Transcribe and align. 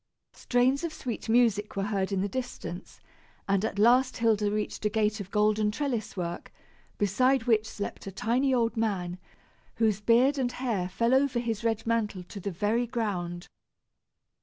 Strains 0.33 0.83
of 0.83 0.91
sweet 0.91 1.29
music 1.29 1.75
were 1.75 1.83
heard 1.83 2.11
in 2.11 2.21
the 2.21 2.27
distance, 2.27 2.99
and 3.47 3.63
at 3.63 3.77
last 3.77 4.17
Hilda 4.17 4.49
reached 4.49 4.83
a 4.83 4.89
gate 4.89 5.19
of 5.19 5.29
golden 5.29 5.69
trellis 5.69 6.17
work, 6.17 6.51
beside 6.97 7.43
which 7.43 7.67
slept 7.69 8.07
a 8.07 8.11
tiny 8.11 8.51
old 8.51 8.75
man, 8.75 9.19
whose 9.75 10.01
beard 10.01 10.39
and 10.39 10.53
hair 10.53 10.89
fell 10.89 11.13
over 11.13 11.37
his 11.37 11.63
red 11.63 11.85
mantle 11.85 12.23
to 12.23 12.39
the 12.39 12.49
very 12.49 12.87
ground. 12.87 13.47